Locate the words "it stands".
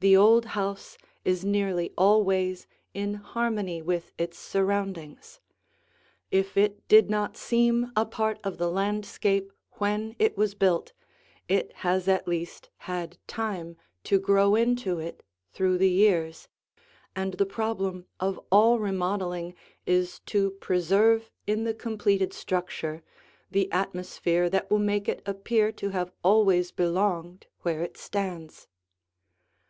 27.82-28.68